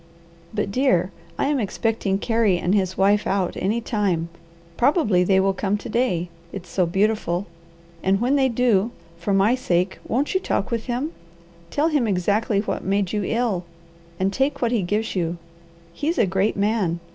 [0.51, 4.29] But dear, I am expecting Carey and his wife out any time;
[4.75, 7.45] probably they will come to day, it's so beautiful;
[8.01, 11.11] and when they do, for my sake, won't you talk with him,
[11.69, 13.63] tell him exactly what made you ill,
[14.19, 15.37] and take what he gives you?
[15.93, 16.99] He's a great man.